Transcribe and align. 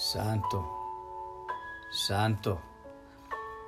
Santo, 0.00 0.64
santo. 1.90 2.60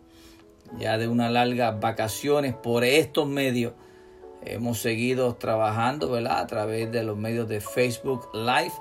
ya 0.78 0.98
de 0.98 1.08
unas 1.08 1.32
largas 1.32 1.80
vacaciones 1.80 2.54
por 2.54 2.84
estos 2.84 3.26
medios 3.26 3.72
Hemos 4.42 4.80
seguido 4.80 5.34
trabajando, 5.36 6.10
¿verdad? 6.10 6.38
A 6.38 6.46
través 6.46 6.90
de 6.90 7.02
los 7.02 7.16
medios 7.16 7.48
de 7.48 7.60
Facebook 7.60 8.28
Live, 8.32 8.72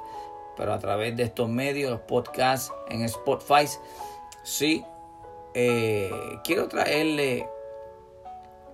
pero 0.55 0.73
a 0.73 0.79
través 0.79 1.15
de 1.17 1.23
estos 1.23 1.49
medios, 1.49 1.91
los 1.91 2.01
podcasts 2.01 2.73
en 2.89 3.03
Spotify. 3.03 3.65
Sí, 4.43 4.83
eh, 5.53 6.11
quiero 6.43 6.67
traerle 6.67 7.47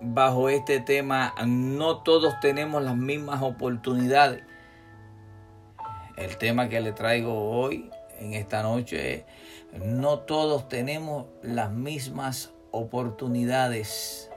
bajo 0.02 0.50
este 0.50 0.80
tema, 0.80 1.34
no 1.46 2.04
todos 2.04 2.40
tenemos 2.40 2.84
las 2.84 2.96
mismas 2.96 3.42
oportunidades. 3.42 4.44
El 6.18 6.38
tema 6.38 6.70
que 6.70 6.80
le 6.82 6.94
traigo 6.94 7.50
hoy, 7.52 7.90
en 8.20 8.34
esta 8.34 8.64
noche, 8.64 9.26
no 9.84 10.20
todos 10.20 10.70
tenemos 10.70 11.26
las 11.42 11.72
mismas 11.72 12.54
oportunidades. 12.72 14.30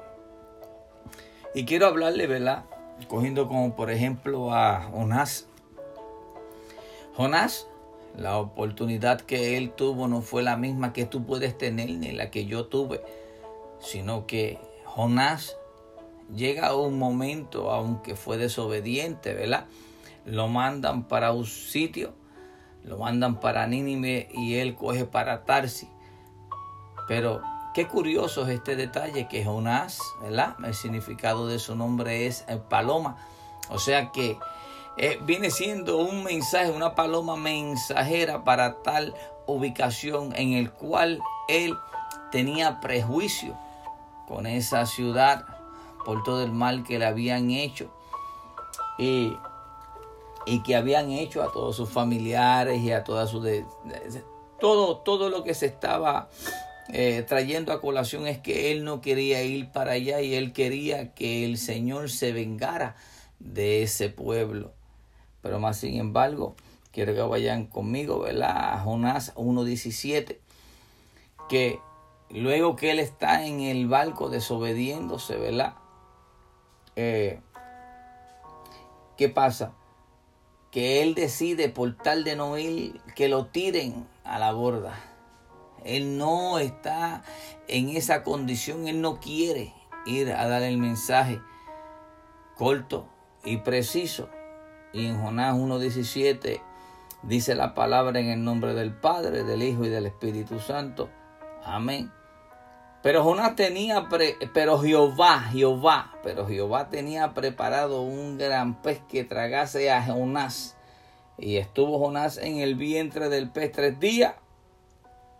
Y 1.55 1.65
quiero 1.65 1.87
hablarle, 1.87 2.27
¿verdad? 2.27 2.65
Cogiendo 3.09 3.49
como 3.49 3.75
por 3.75 3.91
ejemplo 3.91 4.53
a 4.53 4.83
Jonás. 4.83 5.47
Jonás, 7.17 7.67
la 8.17 8.39
oportunidad 8.39 9.21
que 9.21 9.57
él 9.57 9.71
tuvo 9.71 10.09
no 10.09 10.23
fue 10.23 10.43
la 10.43 10.57
misma 10.57 10.93
que 10.93 11.05
tú 11.05 11.25
puedes 11.25 11.57
tener 11.57 11.91
ni 11.91 12.13
la 12.13 12.31
que 12.31 12.47
yo 12.47 12.67
tuve, 12.67 13.01
sino 13.81 14.27
que 14.27 14.59
Jonás 14.85 15.57
llega 16.35 16.69
a 16.69 16.77
un 16.77 16.99
momento, 16.99 17.71
aunque 17.71 18.15
fue 18.15 18.37
desobediente, 18.37 19.35
¿verdad? 19.35 19.67
Lo 20.25 20.49
mandan 20.49 21.05
para 21.05 21.33
un 21.33 21.47
sitio, 21.47 22.13
lo 22.85 22.99
mandan 22.99 23.41
para 23.41 23.67
Nínive 23.67 24.29
y 24.33 24.57
él 24.57 24.75
coge 24.75 25.05
para 25.05 25.45
Tarsi. 25.45 25.89
Pero 27.07 27.41
Qué 27.79 27.87
curioso 27.87 28.43
es 28.43 28.49
este 28.49 28.75
detalle 28.75 29.29
que 29.29 29.45
Jonás, 29.45 30.01
¿verdad? 30.21 30.57
El 30.65 30.75
significado 30.75 31.47
de 31.47 31.61
su 31.61 31.77
nombre 31.77 32.27
es 32.27 32.45
eh, 32.49 32.57
paloma. 32.57 33.17
O 33.71 33.79
sea 33.79 34.11
que 34.11 34.37
eh, 34.97 35.21
viene 35.23 35.53
siendo 35.53 35.99
un 35.99 36.25
mensaje, 36.25 36.73
una 36.73 36.97
paloma 36.97 37.37
mensajera 37.37 38.43
para 38.43 38.83
tal 38.83 39.15
ubicación 39.47 40.35
en 40.35 40.55
el 40.55 40.73
cual 40.73 41.21
él 41.47 41.77
tenía 42.33 42.81
prejuicio 42.81 43.57
con 44.27 44.49
esa 44.49 44.85
ciudad 44.85 45.45
por 46.05 46.25
todo 46.25 46.43
el 46.43 46.51
mal 46.51 46.83
que 46.83 46.99
le 46.99 47.07
habían 47.07 47.53
hecho 47.53 47.93
y, 48.99 49.39
que 50.65 50.75
habían 50.75 51.13
hecho 51.13 51.45
a 51.45 51.53
todos 51.53 51.77
sus 51.77 51.89
familiares 51.89 52.81
y 52.81 52.91
a 52.91 53.05
toda 53.05 53.29
su 53.29 53.41
todo 54.59 54.97
todo 54.97 55.29
lo 55.31 55.45
que 55.45 55.55
se 55.55 55.67
estaba 55.67 56.29
eh, 56.91 57.23
trayendo 57.27 57.73
a 57.73 57.81
colación 57.81 58.27
es 58.27 58.39
que 58.39 58.73
él 58.73 58.85
no 58.85 59.01
quería 59.01 59.43
ir 59.43 59.71
para 59.71 59.93
allá 59.93 60.23
y 60.23 60.35
él 60.35 60.53
quería 60.53 61.15
que 61.15 61.45
el 61.45 61.59
Señor 61.59 62.11
se 62.11 62.33
vengara 62.33 62.97
de 63.39 63.83
ese 63.83 64.09
pueblo. 64.09 64.73
Pero 65.43 65.61
más 65.61 65.79
sin 65.79 65.99
embargo, 65.99 66.57
quiero 66.93 67.15
que 67.15 67.21
vayan 67.21 67.67
conmigo, 67.67 68.21
¿verdad? 68.21 68.75
A 68.75 68.79
Jonás 68.81 69.35
1.17, 69.35 70.39
que 71.49 71.79
luego 72.31 72.75
que 72.77 72.91
él 72.91 72.99
está 72.99 73.47
en 73.47 73.61
el 73.61 73.87
barco 73.87 74.31
desobediéndose, 74.31 75.37
¿verdad? 75.37 75.75
Eh, 76.97 77.41
¿Qué 79.17 79.29
pasa? 79.29 79.75
Que 80.71 81.03
él 81.03 81.15
decide 81.15 81.69
por 81.69 81.97
tal 81.97 82.25
de 82.25 82.37
no 82.37 82.57
ir 82.57 83.01
que 83.15 83.29
lo 83.29 83.47
tiren 83.47 84.07
a 84.25 84.39
la 84.39 84.53
borda. 84.53 84.95
Él 85.85 86.19
no 86.19 86.59
está 86.59 87.23
en 87.67 87.91
esa 87.91 88.23
condición, 88.23 88.89
él 88.89 89.01
no 89.01 89.21
quiere 89.21 89.75
ir 90.07 90.33
a 90.33 90.49
dar 90.49 90.63
el 90.63 90.79
mensaje 90.79 91.41
corto 92.57 93.09
y 93.45 93.59
preciso. 93.59 94.29
Y 94.93 95.07
en 95.07 95.21
Jonás 95.21 95.55
1.17 95.55 96.61
dice 97.23 97.55
la 97.55 97.75
palabra 97.75 98.21
en 98.21 98.29
el 98.29 98.45
nombre 98.45 98.75
del 98.75 98.95
Padre, 98.95 99.45
del 99.45 99.63
Hijo 99.63 99.85
y 99.85 99.89
del 99.89 100.07
Espíritu 100.07 100.59
Santo. 100.59 101.11
Amén. 101.65 102.11
Pero 103.03 103.23
Jonás 103.23 103.55
tenía, 103.55 104.09
pero 104.53 104.79
Jehová, 104.81 105.41
Jehová, 105.53 106.15
pero 106.23 106.47
Jehová 106.47 106.89
tenía 106.89 107.33
preparado 107.33 108.03
un 108.03 108.39
gran 108.39 108.83
pez 108.83 109.01
que 109.09 109.25
tragase 109.25 109.91
a 109.91 110.03
Jonás. 110.03 110.77
Y 111.39 111.59
estuvo 111.59 111.99
Jonás 112.01 112.39
en 112.39 112.59
el 112.59 112.75
vientre 112.75 113.29
del 113.29 113.51
pez 113.51 113.71
tres 113.71 114.01
días 114.01 114.35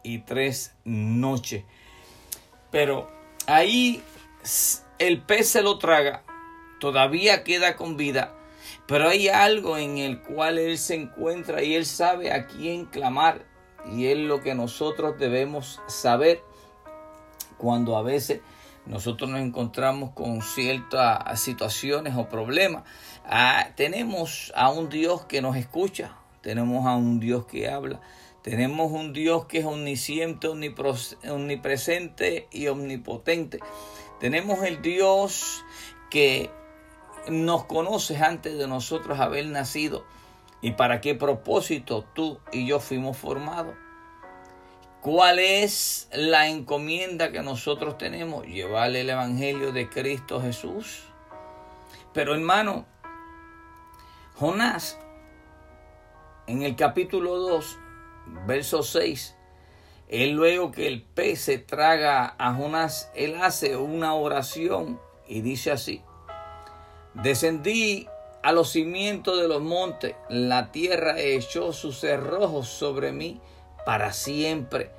y 0.03 0.19
tres 0.19 0.75
noches. 0.85 1.65
Pero 2.71 3.11
ahí 3.47 4.03
el 4.99 5.23
pez 5.23 5.49
se 5.49 5.63
lo 5.63 5.79
traga, 5.79 6.23
todavía 6.81 7.45
queda 7.45 7.77
con 7.77 7.97
vida, 7.97 8.35
pero 8.87 9.09
hay 9.09 9.29
algo 9.29 9.77
en 9.77 9.99
el 9.99 10.23
cual 10.23 10.59
él 10.59 10.79
se 10.79 10.95
encuentra 10.95 11.63
y 11.63 11.75
él 11.75 11.87
sabe 11.87 12.33
a 12.33 12.47
quién 12.47 12.87
clamar. 12.87 13.47
Y 13.93 14.07
es 14.07 14.19
lo 14.19 14.43
que 14.43 14.55
nosotros 14.55 15.19
debemos 15.19 15.81
saber 15.87 16.43
cuando 17.57 17.97
a 17.97 18.03
veces 18.03 18.41
nosotros 18.87 19.29
nos 19.29 19.41
encontramos 19.41 20.11
con 20.13 20.41
ciertas 20.41 21.39
situaciones 21.41 22.17
o 22.17 22.29
problemas. 22.29 22.85
Ah, 23.25 23.69
tenemos 23.77 24.53
a 24.57 24.71
un 24.71 24.89
Dios 24.89 25.27
que 25.27 25.43
nos 25.43 25.57
escucha, 25.57 26.17
tenemos 26.41 26.87
a 26.87 26.97
un 26.97 27.21
Dios 27.21 27.45
que 27.45 27.69
habla, 27.69 28.01
tenemos 28.43 28.93
un 28.93 29.13
Dios 29.13 29.47
que 29.47 29.59
es 29.59 29.65
omnisciente, 29.65 30.49
omnipresente 30.49 32.49
y 32.51 32.69
omnipotente. 32.69 33.59
Tenemos 34.21 34.63
el 34.63 34.81
Dios 34.81 35.65
que 36.11 36.51
nos 37.29 37.65
conoce 37.65 38.17
antes 38.17 38.57
de 38.57 38.67
nosotros 38.67 39.21
haber 39.21 39.47
nacido 39.47 40.05
y 40.61 40.73
para 40.73 41.01
qué 41.01 41.15
propósito 41.15 42.05
tú 42.15 42.39
y 42.53 42.67
yo 42.67 42.81
fuimos 42.81 43.17
formados. 43.17 43.75
¿Cuál 45.01 45.39
es 45.39 46.09
la 46.13 46.49
encomienda 46.49 47.31
que 47.31 47.43
nosotros 47.43 47.99
tenemos? 47.99 48.47
Llevarle 48.47 49.03
el 49.03 49.11
Evangelio 49.11 49.73
de 49.73 49.89
Cristo 49.89 50.41
Jesús. 50.41 51.05
Pero 52.13 52.35
hermano, 52.35 52.87
Jonás, 54.35 54.99
en 56.49 56.63
el 56.63 56.75
capítulo 56.75 57.37
2, 57.37 57.79
verso 58.47 58.83
6, 58.83 59.37
él 60.09 60.33
luego 60.33 60.73
que 60.73 60.87
el 60.87 61.03
pez 61.03 61.41
se 61.43 61.59
traga 61.59 62.35
a 62.39 62.55
Jonás, 62.55 63.11
él 63.15 63.37
hace 63.43 63.77
una 63.77 64.15
oración 64.15 64.99
y 65.27 65.43
dice 65.43 65.71
así, 65.71 66.03
descendí 67.15 68.09
a 68.43 68.53
los 68.53 68.71
cimientos 68.71 69.39
de 69.41 69.49
los 69.49 69.61
montes, 69.61 70.15
la 70.31 70.73
tierra 70.73 71.19
echó 71.19 71.73
sus 71.73 72.01
cerrojos 72.01 72.69
sobre 72.69 73.13
mí 73.13 73.41
para 73.85 74.13
siempre. 74.13 74.91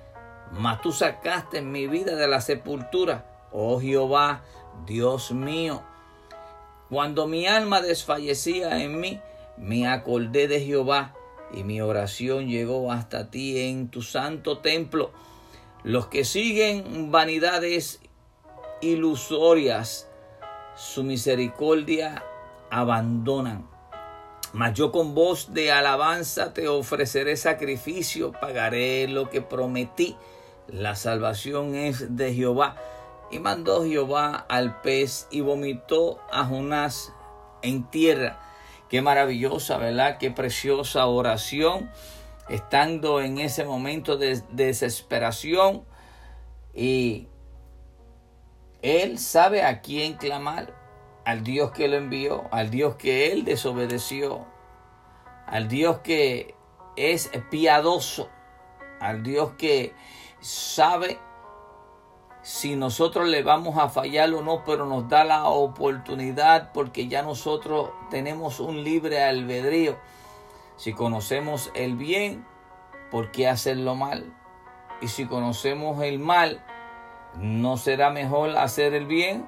Mas 0.52 0.82
tú 0.82 0.92
sacaste 0.92 1.62
mi 1.62 1.88
vida 1.88 2.16
de 2.16 2.28
la 2.28 2.42
sepultura, 2.42 3.48
oh 3.52 3.80
Jehová, 3.80 4.44
Dios 4.86 5.32
mío. 5.32 5.82
Cuando 6.90 7.28
mi 7.28 7.48
alma 7.48 7.82
desfallecía 7.82 8.84
en 8.84 9.00
mí, 9.00 9.22
me 9.58 9.88
acordé 9.88 10.48
de 10.48 10.62
Jehová 10.62 11.16
y 11.54 11.64
mi 11.64 11.82
oración 11.82 12.48
llegó 12.48 12.92
hasta 12.92 13.32
ti 13.32 13.60
en 13.60 13.90
tu 13.90 14.02
santo 14.02 14.60
templo. 14.60 15.12
Los 15.84 16.08
que 16.08 16.26
siguen 16.26 17.12
vanidades 17.12 18.02
ilusorias, 18.82 20.08
su 20.76 21.04
misericordia 21.04 22.24
abandonan. 22.70 23.68
Mas 24.52 24.74
yo 24.74 24.92
con 24.92 25.14
voz 25.14 25.54
de 25.54 25.72
alabanza 25.72 26.54
te 26.54 26.68
ofreceré 26.68 27.38
sacrificio, 27.38 28.32
pagaré 28.32 29.08
lo 29.08 29.30
que 29.30 29.42
prometí. 29.42 30.16
La 30.68 30.96
salvación 30.96 31.76
es 31.76 32.16
de 32.16 32.34
Jehová. 32.34 32.76
Y 33.32 33.40
mandó 33.40 33.86
Jehová 33.86 34.46
al 34.50 34.82
pez 34.82 35.28
y 35.30 35.42
vomitó 35.42 36.20
a 36.32 36.46
Jonás 36.46 37.14
en 37.62 37.84
tierra. 37.90 38.40
Qué 38.90 39.02
maravillosa, 39.02 39.78
¿verdad? 39.78 40.18
Qué 40.18 40.32
preciosa 40.32 41.06
oración. 41.06 41.92
Estando 42.50 43.22
en 43.22 43.38
ese 43.38 43.64
momento 43.64 44.18
de 44.18 44.42
desesperación. 44.52 45.86
Y 46.74 47.28
él 48.82 49.20
sabe 49.20 49.64
a 49.64 49.82
quién 49.82 50.14
clamar 50.14 50.74
al 51.26 51.44
Dios 51.44 51.72
que 51.72 51.88
lo 51.88 51.98
envió, 51.98 52.48
al 52.52 52.72
Dios 52.72 52.96
que 52.96 53.32
él 53.32 53.46
desobedeció, 53.46 54.48
al 55.46 55.68
Dios 55.68 56.00
que 56.00 56.56
es 56.96 57.30
piadoso, 57.52 58.30
al 59.00 59.22
Dios 59.22 59.52
que 59.58 59.94
sabe 60.40 61.20
si 62.42 62.76
nosotros 62.76 63.28
le 63.28 63.44
vamos 63.44 63.78
a 63.78 63.90
fallar 63.90 64.34
o 64.34 64.42
no, 64.42 64.64
pero 64.66 64.86
nos 64.86 65.08
da 65.10 65.24
la 65.24 65.46
oportunidad 65.46 66.72
porque 66.74 67.08
ya 67.08 67.22
nosotros 67.22 67.92
tenemos 68.10 68.60
un 68.60 68.84
libre 68.84 69.24
albedrío. 69.24 69.98
Si 70.78 70.94
conocemos 70.94 71.72
el 71.74 71.96
bien, 71.96 72.46
¿por 73.12 73.32
qué 73.32 73.48
hacerlo 73.48 73.96
mal? 73.96 74.34
Y 75.02 75.08
si 75.10 75.26
conocemos 75.26 76.02
el 76.02 76.20
mal, 76.20 76.64
¿no 77.36 77.78
será 77.78 78.10
mejor 78.10 78.58
hacer 78.58 78.94
el 78.94 79.06
bien? 79.06 79.48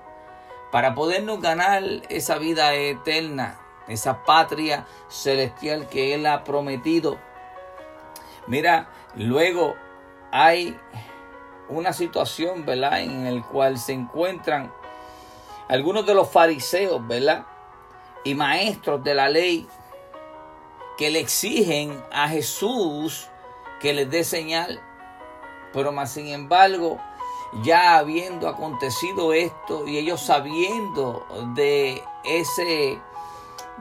para 0.72 0.96
podernos 0.96 1.42
ganar 1.42 1.84
esa 2.10 2.38
vida 2.38 2.74
eterna, 2.74 3.60
esa 3.88 4.24
patria 4.24 4.88
celestial 5.10 5.88
que 5.88 6.16
Él 6.16 6.26
ha 6.26 6.44
prometido. 6.44 7.20
Mira, 8.48 8.90
luego 9.16 9.76
hay 10.32 10.80
una 11.72 11.94
situación, 11.94 12.66
¿verdad?, 12.66 13.02
en 13.02 13.26
el 13.26 13.44
cual 13.44 13.78
se 13.78 13.94
encuentran 13.94 14.72
algunos 15.68 16.06
de 16.06 16.14
los 16.14 16.30
fariseos, 16.30 17.06
¿verdad?, 17.08 17.46
y 18.24 18.36
maestros 18.36 19.04
de 19.04 19.16
la 19.16 19.30
ley 19.30 19.68
que 20.98 21.10
le 21.10 21.20
exigen 21.20 22.04
a 22.12 22.30
Jesús 22.30 23.28
que 23.80 23.94
les 23.94 24.10
dé 24.10 24.24
señal, 24.24 24.80
pero 25.74 25.92
más 25.92 26.12
sin 26.12 26.28
embargo, 26.28 27.00
ya 27.64 27.98
habiendo 27.98 28.48
acontecido 28.48 29.34
esto 29.34 29.88
y 29.88 29.98
ellos 29.98 30.22
sabiendo 30.22 31.26
de 31.56 32.04
ese 32.24 33.02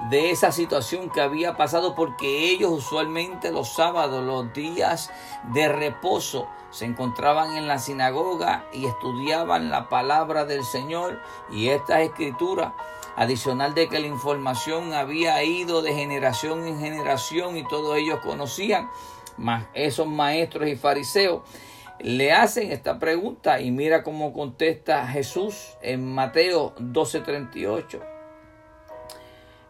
de 0.08 0.30
esa 0.30 0.50
situación 0.50 1.10
que 1.10 1.20
había 1.20 1.56
pasado 1.56 1.94
porque 1.94 2.50
ellos 2.50 2.70
usualmente 2.70 3.52
los 3.52 3.74
sábados, 3.74 4.24
los 4.24 4.52
días 4.52 5.10
de 5.52 5.68
reposo, 5.68 6.48
se 6.70 6.84
encontraban 6.86 7.56
en 7.56 7.66
la 7.66 7.78
sinagoga 7.78 8.64
y 8.72 8.86
estudiaban 8.86 9.70
la 9.70 9.88
palabra 9.88 10.44
del 10.44 10.64
Señor 10.64 11.20
y 11.50 11.68
esta 11.68 12.00
escritura 12.00 12.74
adicional 13.16 13.74
de 13.74 13.88
que 13.88 13.98
la 13.98 14.06
información 14.06 14.94
había 14.94 15.42
ido 15.42 15.82
de 15.82 15.92
generación 15.92 16.66
en 16.66 16.80
generación 16.80 17.56
y 17.56 17.66
todos 17.66 17.98
ellos 17.98 18.20
conocían, 18.20 18.88
más 19.36 19.66
esos 19.74 20.06
maestros 20.06 20.68
y 20.68 20.76
fariseos 20.76 21.42
le 22.02 22.32
hacen 22.32 22.72
esta 22.72 22.98
pregunta 22.98 23.60
y 23.60 23.70
mira 23.70 24.02
cómo 24.02 24.32
contesta 24.32 25.06
Jesús 25.06 25.76
en 25.82 26.14
Mateo 26.14 26.74
12:38. 26.78 28.09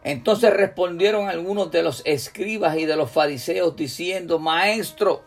Entonces 0.03 0.51
respondieron 0.51 1.29
algunos 1.29 1.71
de 1.71 1.83
los 1.83 2.01
escribas 2.05 2.77
y 2.77 2.85
de 2.85 2.95
los 2.95 3.11
fariseos 3.11 3.75
diciendo, 3.75 4.39
Maestro, 4.39 5.23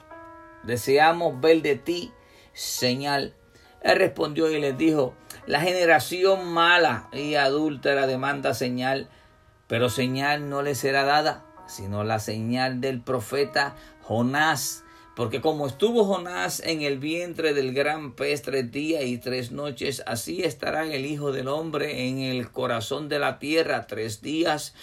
deseamos 0.64 1.40
ver 1.40 1.62
de 1.62 1.76
ti 1.76 2.12
señal. 2.52 3.34
Él 3.82 3.96
respondió 3.96 4.50
y 4.50 4.60
les 4.60 4.76
dijo, 4.76 5.14
la 5.46 5.60
generación 5.60 6.52
mala 6.52 7.08
y 7.12 7.34
adúltera 7.34 8.06
demanda 8.06 8.54
señal, 8.54 9.08
pero 9.66 9.90
señal 9.90 10.48
no 10.48 10.62
le 10.62 10.74
será 10.74 11.04
dada, 11.04 11.44
sino 11.66 12.02
la 12.02 12.18
señal 12.18 12.80
del 12.80 13.00
profeta 13.00 13.76
Jonás. 14.02 14.83
Porque 15.16 15.40
como 15.40 15.68
estuvo 15.68 16.04
Jonás 16.04 16.60
en 16.60 16.82
el 16.82 16.98
vientre 16.98 17.54
del 17.54 17.72
gran 17.72 18.14
pez 18.16 18.42
tres 18.42 18.72
días 18.72 19.04
y 19.04 19.18
tres 19.18 19.52
noches, 19.52 20.02
así 20.06 20.42
estará 20.42 20.92
el 20.92 21.06
Hijo 21.06 21.30
del 21.30 21.46
Hombre 21.46 22.08
en 22.08 22.18
el 22.18 22.50
corazón 22.50 23.08
de 23.08 23.20
la 23.20 23.38
tierra 23.38 23.86
tres 23.86 24.22
días 24.22 24.74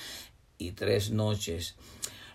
y 0.57 0.71
tres 0.71 1.11
noches. 1.11 1.75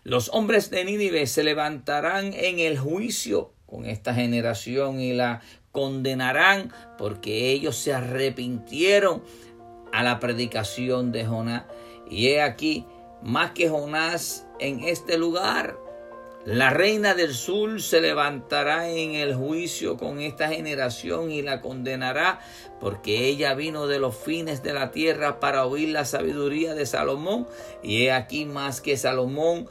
Los 0.05 0.29
hombres 0.33 0.71
de 0.71 0.85
Nínive 0.85 1.27
se 1.27 1.43
levantarán 1.43 2.33
en 2.35 2.59
el 2.59 2.79
juicio 2.79 3.53
con 3.65 3.87
esta 3.87 4.15
generación 4.15 5.01
y 5.01 5.15
la 5.15 5.41
condenarán 5.73 6.73
porque 6.99 7.51
ellos 7.51 7.77
se 7.77 7.95
arrepintieron 7.95 9.23
a 9.93 10.03
la 10.03 10.21
predicación 10.21 11.13
de 11.13 11.25
Jonás. 11.25 11.65
Y 12.11 12.29
he 12.29 12.43
aquí, 12.43 12.85
más 13.23 13.53
que 13.53 13.69
Jonás 13.69 14.47
en 14.61 14.85
este 14.85 15.19
lugar, 15.19 15.77
la 16.47 16.71
reina 16.71 17.15
del 17.15 17.35
sur 17.35 17.83
se 17.83 18.01
levantará 18.01 18.89
en 18.89 19.17
el 19.17 19.35
juicio 19.35 19.97
con 19.97 20.21
esta 20.21 20.49
generación 20.49 21.33
y 21.33 21.43
la 21.43 21.61
condenará, 21.61 22.39
porque 22.81 23.27
ella 23.27 23.53
vino 23.55 23.89
de 23.89 23.99
los 23.99 24.17
fines 24.17 24.63
de 24.63 24.73
la 24.73 24.93
tierra 24.93 25.41
para 25.41 25.67
oír 25.67 25.89
la 25.89 26.05
sabiduría 26.05 26.75
de 26.75 26.87
Salomón, 26.87 27.49
y 27.83 28.05
he 28.05 28.13
aquí 28.13 28.45
más 28.45 28.81
que 28.81 28.97
Salomón 28.97 29.69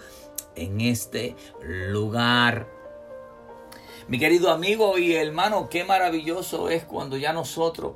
en 0.57 0.81
este 0.81 1.38
lugar. 1.62 2.68
Mi 4.10 4.20
querido 4.20 4.51
amigo 4.51 4.98
y 4.98 5.15
hermano, 5.15 5.70
qué 5.70 5.86
maravilloso 5.86 6.70
es 6.70 6.84
cuando 6.84 7.15
ya 7.15 7.32
nosotros 7.32 7.94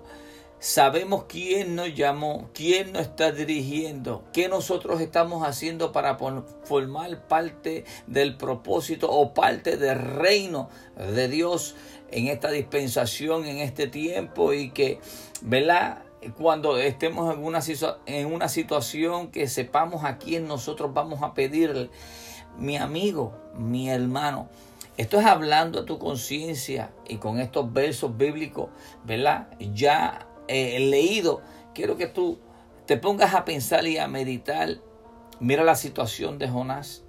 Sabemos 0.59 1.23
quién 1.29 1.75
nos 1.75 1.95
llamó, 1.95 2.49
quién 2.53 2.91
nos 2.91 3.03
está 3.03 3.31
dirigiendo, 3.31 4.25
qué 4.33 4.49
nosotros 4.49 4.99
estamos 4.99 5.47
haciendo 5.47 5.93
para 5.93 6.17
formar 6.17 7.27
parte 7.29 7.85
del 8.07 8.35
propósito 8.35 9.09
o 9.09 9.33
parte 9.33 9.77
del 9.77 9.97
reino 9.97 10.69
de 10.97 11.29
Dios 11.29 11.75
en 12.11 12.27
esta 12.27 12.51
dispensación, 12.51 13.45
en 13.45 13.59
este 13.59 13.87
tiempo 13.87 14.51
y 14.51 14.71
que, 14.71 14.99
¿verdad? 15.41 16.03
Cuando 16.37 16.77
estemos 16.77 17.33
en 17.33 17.41
una, 17.41 17.61
en 18.05 18.25
una 18.33 18.49
situación 18.49 19.31
que 19.31 19.47
sepamos 19.47 20.03
a 20.03 20.17
quién 20.17 20.45
nosotros 20.45 20.93
vamos 20.93 21.23
a 21.23 21.33
pedirle, 21.33 21.89
mi 22.57 22.75
amigo, 22.75 23.33
mi 23.55 23.89
hermano, 23.89 24.49
esto 24.97 25.17
es 25.17 25.25
hablando 25.25 25.79
a 25.79 25.85
tu 25.85 25.97
conciencia 25.97 26.91
y 27.07 27.15
con 27.15 27.39
estos 27.39 27.71
versos 27.71 28.17
bíblicos, 28.17 28.69
¿verdad? 29.05 29.47
Ya 29.73 30.27
eh, 30.49 30.79
leído, 30.79 31.41
quiero 31.73 31.95
que 31.95 32.07
tú 32.07 32.39
te 32.85 32.97
pongas 32.97 33.33
a 33.35 33.45
pensar 33.45 33.85
y 33.87 33.97
a 33.97 34.07
meditar. 34.07 34.77
Mira 35.39 35.63
la 35.63 35.75
situación 35.75 36.39
de 36.39 36.49
Jonás. 36.49 37.03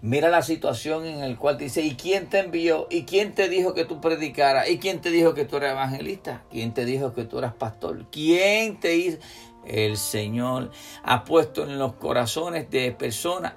Mira 0.00 0.28
la 0.28 0.42
situación 0.42 1.06
en 1.06 1.20
la 1.20 1.38
cual 1.38 1.58
dice, 1.58 1.82
¿y 1.82 1.94
quién 1.94 2.28
te 2.28 2.40
envió? 2.40 2.86
¿Y 2.90 3.04
quién 3.04 3.34
te 3.34 3.48
dijo 3.48 3.72
que 3.72 3.84
tú 3.84 4.00
predicaras? 4.00 4.68
¿Y 4.68 4.78
quién 4.78 5.00
te 5.00 5.10
dijo 5.10 5.34
que 5.34 5.44
tú 5.44 5.56
eras 5.56 5.72
evangelista? 5.72 6.44
¿Quién 6.50 6.74
te 6.74 6.84
dijo 6.84 7.14
que 7.14 7.24
tú 7.24 7.38
eras 7.38 7.54
pastor? 7.54 8.06
¿Quién 8.10 8.80
te 8.80 8.96
hizo? 8.96 9.18
El 9.64 9.96
Señor 9.96 10.72
ha 11.04 11.24
puesto 11.24 11.62
en 11.62 11.78
los 11.78 11.94
corazones 11.94 12.68
de 12.68 12.90
personas 12.92 13.54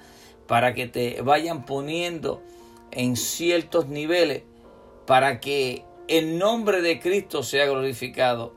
para 0.48 0.74
que 0.76 0.88
te 0.88 1.22
vayan 1.22 1.66
poniendo 1.66 2.44
en 2.92 3.16
ciertos 3.16 3.88
niveles 3.88 4.44
para 5.06 5.40
que 5.40 5.84
el 6.08 6.38
nombre 6.38 6.82
de 6.82 7.00
Cristo 7.00 7.44
sea 7.44 7.66
glorificado. 7.66 8.54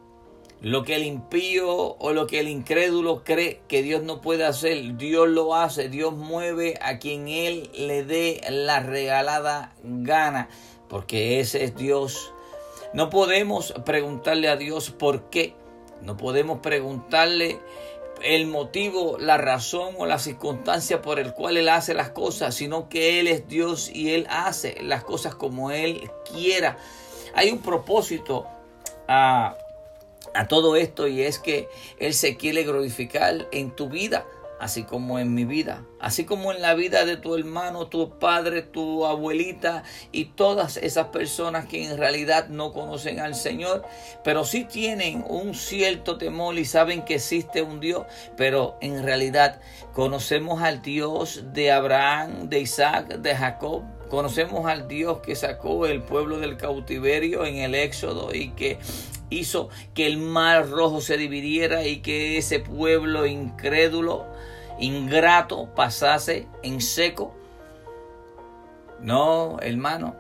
Lo 0.61 0.83
que 0.83 0.97
el 0.97 1.05
impío 1.05 1.69
o 1.71 2.12
lo 2.12 2.26
que 2.26 2.40
el 2.40 2.49
incrédulo 2.49 3.23
cree 3.23 3.61
que 3.69 3.83
Dios 3.83 4.02
no 4.02 4.21
puede 4.21 4.45
hacer, 4.45 4.97
Dios 4.97 5.28
lo 5.28 5.55
hace, 5.55 5.88
Dios 5.88 6.14
mueve 6.14 6.75
a 6.83 6.99
quien 6.99 7.28
Él 7.28 7.71
le 7.75 8.02
dé 8.02 8.40
la 8.50 8.81
regalada 8.81 9.73
gana, 9.85 10.49
porque 10.88 11.38
ese 11.38 11.62
es 11.62 11.76
Dios. 11.76 12.33
No 12.93 13.09
podemos 13.09 13.73
preguntarle 13.85 14.49
a 14.49 14.57
Dios 14.57 14.90
por 14.90 15.31
qué, 15.31 15.55
no 16.02 16.17
podemos 16.17 16.59
preguntarle 16.59 17.61
el 18.23 18.49
motivo, 18.49 19.17
la 19.19 19.37
razón 19.37 19.95
o 19.97 20.07
la 20.07 20.19
circunstancia 20.19 21.02
por 21.02 21.21
el 21.21 21.35
cual 21.35 21.57
Él 21.57 21.69
hace 21.69 21.95
las 21.95 22.11
cosas, 22.11 22.55
sino 22.55 22.88
que 22.88 23.21
Él 23.21 23.28
es 23.28 23.47
Dios 23.47 23.88
y 23.88 24.12
Él 24.14 24.26
hace 24.28 24.76
las 24.83 25.05
cosas 25.05 25.37
como 25.37 25.71
Él 25.71 26.11
quiera. 26.28 26.78
Hay 27.38 27.52
un 27.52 27.61
propósito 27.61 28.49
a, 29.07 29.57
todo 30.49 30.75
esto 30.75 31.07
y 31.07 31.23
es 31.23 31.38
que 31.38 31.68
Él 32.00 32.12
se 32.12 32.37
quiere 32.37 32.64
glorificar 32.64 33.47
en 33.52 33.71
tu 33.71 33.88
vida 33.88 34.26
así 34.59 34.83
como 34.83 35.21
en 35.21 35.35
mi 35.35 35.45
vida, 35.45 35.85
así 36.00 36.25
como 36.25 36.50
en 36.50 36.61
la 36.61 36.75
vida 36.75 37.04
de 37.04 37.16
tu 37.16 37.37
hermano, 37.37 37.87
tu 37.87 38.18
padre, 38.18 38.62
tu 38.62 39.07
abuelita 39.07 39.85
y 40.11 40.25
todas 40.25 40.78
esas 40.78 41.09
personas 41.09 41.66
que 41.66 41.85
en 41.85 41.97
realidad 41.97 42.49
no 42.49 42.73
conocen 42.73 43.21
al 43.21 43.37
Señor, 43.37 43.85
pero 44.25 44.45
sí 44.45 44.64
tienen 44.64 45.25
un 45.28 45.54
cierto 45.54 46.18
temor 46.18 46.59
y 46.59 46.64
saben 46.64 47.04
que 47.04 47.14
existe 47.14 47.62
un 47.62 47.78
Dios, 47.78 48.04
pero 48.37 48.76
en 48.80 49.04
realidad 49.04 49.61
conocemos 49.92 50.61
al 50.61 50.83
Dios 50.83 51.45
de 51.52 51.71
Abraham, 51.71 52.49
de 52.49 52.59
Isaac, 52.59 53.07
de 53.18 53.37
Jacob, 53.37 53.85
Conocemos 54.08 54.66
al 54.66 54.88
Dios 54.88 55.18
que 55.18 55.36
sacó 55.36 55.86
el 55.86 56.02
pueblo 56.02 56.38
del 56.38 56.56
cautiverio 56.56 57.44
en 57.44 57.56
el 57.56 57.74
Éxodo 57.74 58.34
y 58.34 58.50
que 58.50 58.78
hizo 59.30 59.68
que 59.94 60.06
el 60.06 60.16
mar 60.16 60.70
rojo 60.70 61.00
se 61.00 61.16
dividiera 61.16 61.86
y 61.86 62.00
que 62.00 62.38
ese 62.38 62.60
pueblo 62.60 63.26
incrédulo 63.26 64.26
ingrato 64.78 65.68
pasase 65.74 66.46
en 66.62 66.80
seco. 66.80 67.34
No, 69.00 69.58
hermano, 69.60 70.16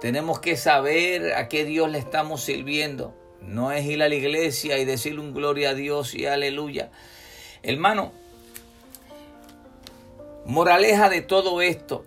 tenemos 0.00 0.40
que 0.40 0.56
saber 0.56 1.34
a 1.34 1.48
qué 1.48 1.64
Dios 1.64 1.90
le 1.90 1.98
estamos 1.98 2.42
sirviendo. 2.42 3.14
No 3.40 3.72
es 3.72 3.84
ir 3.84 4.02
a 4.02 4.08
la 4.08 4.14
iglesia 4.14 4.78
y 4.78 4.84
decirle 4.84 5.20
un 5.20 5.34
gloria 5.34 5.70
a 5.70 5.74
Dios 5.74 6.14
y 6.14 6.26
aleluya. 6.26 6.90
Hermano, 7.62 8.12
moraleja 10.46 11.08
de 11.08 11.20
todo 11.20 11.60
esto, 11.60 12.04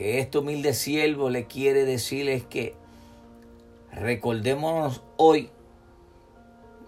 que 0.00 0.18
este 0.18 0.38
humilde 0.38 0.72
siervo 0.72 1.28
le 1.28 1.44
quiere 1.44 1.84
decir 1.84 2.30
es 2.30 2.42
que 2.44 2.74
recordémonos 3.92 5.02
hoy 5.18 5.50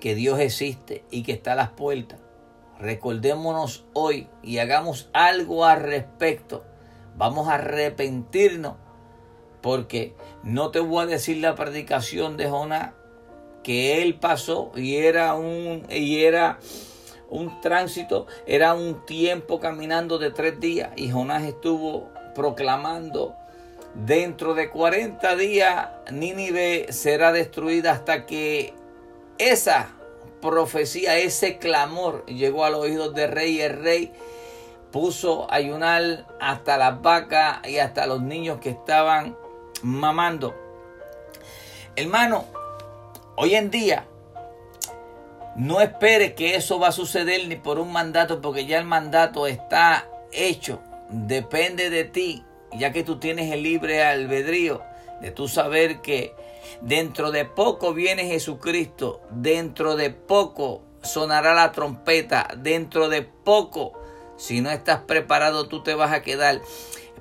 que 0.01 0.15
Dios 0.15 0.41
existe 0.41 1.05
y 1.11 1.23
que 1.23 1.33
está 1.33 1.53
a 1.53 1.57
las 1.57 1.69
puertas 1.69 2.21
recordémonos 2.81 3.85
hoy 3.93 4.29
y 4.43 4.61
hagamos 4.61 5.11
algo 5.13 5.67
al 5.67 5.83
respecto. 5.83 6.65
Vamos 7.15 7.49
a 7.49 7.57
arrepentirnos 7.57 8.77
porque 9.61 10.15
no 10.43 10.71
te 10.71 10.81
voy 10.81 11.03
a 11.03 11.07
decir 11.07 11.37
la 11.37 11.55
predicación 11.55 12.39
de 12.39 12.49
Jonás 12.49 12.95
que 13.63 14.03
él 14.03 14.15
pasó 14.15 14.73
y 14.75 14.97
era 14.97 15.35
un 15.35 15.85
y 15.91 16.25
era 16.25 16.61
un 17.29 17.61
tránsito, 17.61 18.27
era 18.47 18.73
un 18.73 19.05
tiempo 19.05 19.61
caminando 19.61 20.17
de 20.17 20.31
tres 20.31 20.59
días 20.61 20.93
y 20.97 21.11
Jonás 21.11 21.45
estuvo 21.45 22.11
proclamando 22.35 23.37
dentro 23.95 24.55
de 24.55 24.71
40 24.71 25.37
días 25.37 25.89
Nínive 26.11 26.93
será 26.93 27.33
destruida 27.33 27.93
hasta 27.93 28.27
que 28.27 28.75
esa 29.39 29.91
profecía, 30.41 31.19
ese 31.19 31.59
clamor 31.59 32.25
llegó 32.27 32.65
a 32.65 32.71
los 32.71 32.81
oídos 32.81 33.15
del 33.15 33.31
rey 33.31 33.57
y 33.57 33.61
el 33.61 33.83
rey 33.83 34.13
puso 34.91 35.51
ayunar 35.51 36.27
hasta 36.41 36.77
las 36.77 37.01
vacas 37.01 37.67
y 37.67 37.79
hasta 37.79 38.07
los 38.07 38.23
niños 38.23 38.61
que 38.61 38.71
estaban 38.71 39.37
mamando. 39.83 40.55
Hermano, 41.97 42.45
hoy 43.37 43.55
en 43.55 43.71
día 43.71 44.07
no 45.57 45.81
espere 45.81 46.35
que 46.35 46.57
eso 46.57 46.79
va 46.79 46.89
a 46.89 46.93
suceder 46.93 47.47
ni 47.47 47.57
por 47.57 47.79
un 47.79 47.93
mandato, 47.93 48.41
porque 48.41 48.67
ya 48.67 48.79
el 48.79 48.85
mandato 48.85 49.47
está 49.47 50.09
hecho. 50.31 50.81
Depende 51.11 51.91
de 51.91 52.05
ti, 52.05 52.45
ya 52.73 52.93
que 52.93 53.03
tú 53.03 53.19
tienes 53.19 53.53
el 53.53 53.63
libre 53.63 54.03
albedrío 54.03 54.83
de 55.21 55.31
tú 55.31 55.49
saber 55.49 56.01
que 56.01 56.35
Dentro 56.81 57.31
de 57.31 57.45
poco 57.45 57.95
viene 57.95 58.27
Jesucristo. 58.27 59.21
Dentro 59.31 59.97
de 59.97 60.11
poco 60.11 60.83
sonará 61.03 61.55
la 61.55 61.73
trompeta. 61.73 62.49
Dentro 62.57 63.09
de 63.09 63.23
poco, 63.23 63.93
si 64.37 64.61
no 64.61 64.71
estás 64.71 65.01
preparado, 65.01 65.69
tú 65.69 65.83
te 65.83 65.95
vas 65.95 66.13
a 66.13 66.23
quedar. 66.23 66.61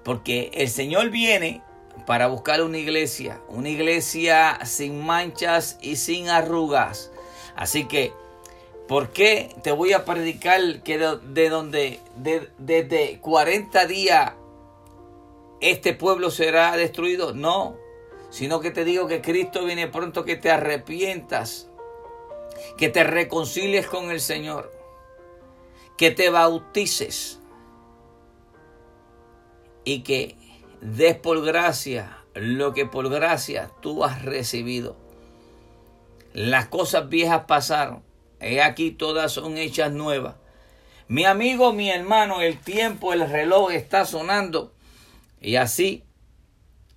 Porque 0.03 0.51
el 0.53 0.69
Señor 0.69 1.09
viene 1.09 1.61
para 2.07 2.27
buscar 2.27 2.63
una 2.63 2.77
iglesia. 2.77 3.39
Una 3.50 3.69
iglesia 3.69 4.59
sin 4.65 5.03
manchas 5.05 5.77
y 5.81 5.97
sin 5.97 6.29
arrugas. 6.29 7.11
Así 7.55 7.85
que, 7.85 8.13
¿por 8.91 9.13
qué 9.13 9.55
te 9.63 9.71
voy 9.71 9.93
a 9.93 10.03
predicar 10.03 10.83
que 10.83 10.98
de, 10.98 11.50
donde 11.50 12.01
desde 12.57 13.21
40 13.21 13.86
días 13.86 14.33
este 15.62 15.93
pueblo 15.93 16.29
será 16.29 16.75
destruido? 16.75 17.33
No, 17.33 17.77
sino 18.31 18.60
que 18.60 18.69
te 18.69 18.83
digo 18.83 19.07
que 19.07 19.21
Cristo 19.21 19.63
viene 19.63 19.88
pronto, 19.88 20.25
que 20.25 20.36
te 20.36 20.51
arrepientas, 20.51 21.69
que 22.77 22.89
te 22.89 23.05
reconcilies 23.05 23.88
con 23.88 24.12
el 24.12 24.19
Señor, 24.19 24.74
que 25.98 26.12
te 26.12 26.29
bautices 26.29 27.39
y 29.86 30.03
que 30.03 30.36
des 30.81 31.15
por 31.15 31.41
gracia 31.45 32.25
lo 32.33 32.74
que 32.74 32.86
por 32.86 33.10
gracia 33.10 33.71
tú 33.79 34.03
has 34.03 34.25
recibido. 34.25 34.98
Las 36.33 36.67
cosas 36.67 37.07
viejas 37.07 37.45
pasaron, 37.48 38.10
he 38.41 38.62
aquí 38.62 38.91
todas 38.91 39.31
son 39.31 39.57
hechas 39.57 39.91
nuevas. 39.91 40.36
Mi 41.07 41.25
amigo, 41.25 41.74
mi 41.74 41.89
hermano, 41.89 42.41
el 42.41 42.57
tiempo, 42.60 43.13
el 43.13 43.29
reloj 43.29 43.71
está 43.71 44.05
sonando 44.05 44.74
y 45.39 45.55
así 45.57 46.03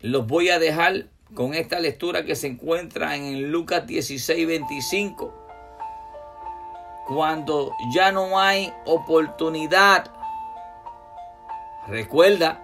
los 0.01 0.27
voy 0.27 0.51
a 0.51 0.59
dejar 0.59 1.07
con 1.35 1.55
esta 1.55 1.81
lectura 1.81 2.25
que 2.25 2.37
se 2.37 2.47
encuentra 2.47 3.17
en 3.17 3.51
Lucas 3.51 3.87
16, 3.87 4.47
25. 4.47 5.35
Cuando 7.09 7.73
ya 7.95 8.13
no 8.13 8.39
hay 8.39 8.73
oportunidad. 8.87 10.11
Recuerda, 11.87 12.63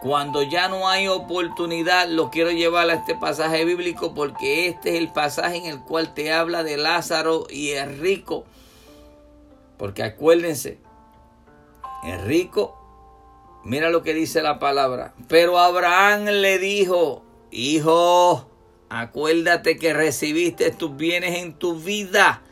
cuando 0.00 0.42
ya 0.42 0.68
no 0.68 0.88
hay 0.88 1.08
oportunidad, 1.08 2.08
lo 2.08 2.30
quiero 2.30 2.50
llevar 2.50 2.88
a 2.88 2.94
este 2.94 3.16
pasaje 3.16 3.64
bíblico 3.64 4.14
porque 4.14 4.68
este 4.68 4.90
es 4.90 4.96
el 4.96 5.12
pasaje 5.12 5.56
en 5.56 5.66
el 5.66 5.80
cual 5.80 6.14
te 6.14 6.32
habla 6.32 6.62
de 6.62 6.76
Lázaro 6.76 7.46
y 7.50 7.70
el 7.70 7.98
rico. 7.98 8.44
Porque 9.76 10.04
acuérdense, 10.04 10.78
el 12.04 12.20
rico, 12.22 12.78
mira 13.64 13.90
lo 13.90 14.02
que 14.02 14.14
dice 14.14 14.40
la 14.40 14.60
palabra. 14.60 15.14
Pero 15.26 15.58
Abraham 15.58 16.26
le 16.26 16.58
dijo, 16.58 17.24
Hijo, 17.50 18.46
acuérdate 18.88 19.78
que 19.78 19.94
recibiste 19.94 20.70
tus 20.70 20.96
bienes 20.96 21.38
en 21.38 21.54
tu 21.54 21.74
vida 21.74 22.42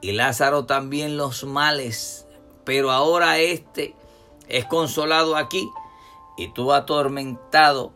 y 0.00 0.12
Lázaro 0.12 0.66
también 0.66 1.16
los 1.16 1.44
males, 1.44 2.26
pero 2.64 2.90
ahora 2.90 3.38
este 3.38 3.94
es 4.48 4.66
consolado 4.66 5.36
aquí 5.36 5.66
y 6.36 6.52
tú 6.52 6.72
atormentado. 6.72 7.92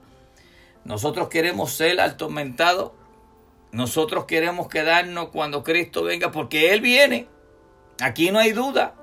Nosotros 0.84 1.28
queremos 1.28 1.72
ser 1.72 2.00
atormentados. 2.00 2.92
Nosotros 3.72 4.24
queremos 4.24 4.68
quedarnos 4.68 5.28
cuando 5.28 5.62
Cristo 5.62 6.02
venga 6.02 6.30
porque 6.30 6.72
Él 6.72 6.80
viene. 6.80 7.28
Aquí 8.00 8.30
no 8.30 8.38
hay 8.38 8.52
duda. 8.52 8.94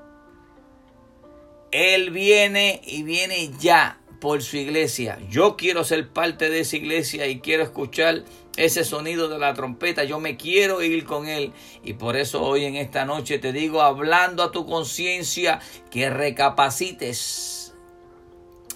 Él 1.72 2.12
viene 2.12 2.82
y 2.86 3.04
viene 3.04 3.52
ya 3.60 4.00
por 4.20 4.42
su 4.42 4.58
iglesia. 4.58 5.20
Yo 5.30 5.58
quiero 5.58 5.84
ser 5.84 6.10
parte 6.10 6.50
de 6.50 6.62
esa 6.62 6.78
iglesia 6.78 7.28
y 7.28 7.42
quiero 7.42 7.64
escuchar 7.64 8.24
ese 8.56 8.84
sonido 8.84 9.28
de 9.28 9.38
la 9.38 9.54
trompeta. 9.54 10.04
Yo 10.04 10.20
me 10.20 10.38
quiero 10.38 10.82
ir 10.82 11.04
con 11.06 11.28
él. 11.28 11.52
Y 11.84 11.94
por 11.94 12.16
eso 12.16 12.42
hoy 12.42 12.66
en 12.66 12.76
esta 12.76 13.06
noche 13.06 13.40
te 13.40 13.52
digo, 13.52 13.82
hablando 13.82 14.42
a 14.42 14.52
tu 14.52 14.66
conciencia, 14.66 15.60
que 15.92 16.10
recapacites. 16.10 17.65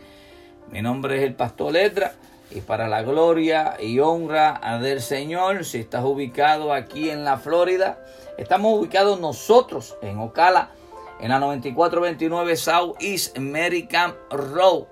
Mi 0.71 0.81
nombre 0.81 1.17
es 1.17 1.23
el 1.23 1.35
Pastor 1.35 1.73
Letra 1.73 2.15
y 2.51 2.61
para 2.61 2.87
la 2.87 3.01
gloria 3.01 3.77
y 3.79 3.99
honra 3.99 4.59
del 4.81 5.01
Señor, 5.01 5.65
si 5.65 5.79
estás 5.79 6.03
ubicado 6.03 6.73
aquí 6.73 7.09
en 7.09 7.25
la 7.25 7.37
Florida, 7.37 8.03
estamos 8.37 8.79
ubicados 8.79 9.19
nosotros 9.19 9.97
en 10.01 10.19
Ocala, 10.19 10.71
en 11.19 11.29
la 11.29 11.39
9429 11.39 12.55
South 12.55 12.95
East 12.99 13.37
American 13.37 14.15
Road, 14.29 14.85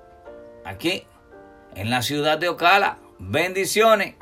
aquí 0.66 1.06
en 1.76 1.90
la 1.90 2.02
ciudad 2.02 2.38
de 2.38 2.50
Ocala. 2.50 2.98
Bendiciones. 3.20 4.16